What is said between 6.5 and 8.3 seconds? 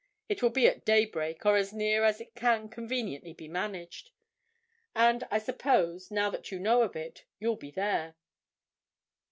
you know of it, you'll be there?"